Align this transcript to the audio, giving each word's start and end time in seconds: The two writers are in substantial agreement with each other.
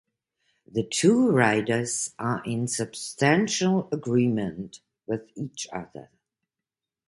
The 0.65 0.81
two 0.81 1.29
writers 1.29 2.15
are 2.17 2.43
in 2.43 2.67
substantial 2.67 3.87
agreement 3.91 4.79
with 5.05 5.29
each 5.37 5.67
other. 5.71 6.09